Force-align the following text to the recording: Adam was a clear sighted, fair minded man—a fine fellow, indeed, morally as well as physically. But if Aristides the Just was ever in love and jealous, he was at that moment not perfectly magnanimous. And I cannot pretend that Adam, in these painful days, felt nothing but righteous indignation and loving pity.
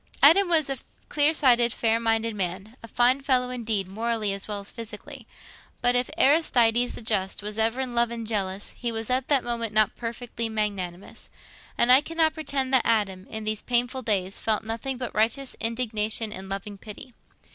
Adam 0.23 0.47
was 0.47 0.67
a 0.67 0.79
clear 1.09 1.31
sighted, 1.31 1.71
fair 1.71 1.99
minded 1.99 2.33
man—a 2.35 2.87
fine 2.87 3.21
fellow, 3.21 3.51
indeed, 3.51 3.87
morally 3.87 4.33
as 4.33 4.47
well 4.47 4.59
as 4.59 4.71
physically. 4.71 5.27
But 5.79 5.95
if 5.95 6.09
Aristides 6.17 6.95
the 6.95 7.03
Just 7.03 7.43
was 7.43 7.59
ever 7.59 7.79
in 7.81 7.93
love 7.93 8.09
and 8.09 8.25
jealous, 8.25 8.71
he 8.75 8.91
was 8.91 9.11
at 9.11 9.27
that 9.27 9.43
moment 9.43 9.73
not 9.73 9.95
perfectly 9.95 10.49
magnanimous. 10.49 11.29
And 11.77 11.91
I 11.91 12.01
cannot 12.01 12.33
pretend 12.33 12.73
that 12.73 12.81
Adam, 12.83 13.27
in 13.27 13.43
these 13.43 13.61
painful 13.61 14.01
days, 14.01 14.39
felt 14.39 14.63
nothing 14.63 14.97
but 14.97 15.13
righteous 15.13 15.55
indignation 15.61 16.33
and 16.33 16.49
loving 16.49 16.79
pity. 16.79 17.13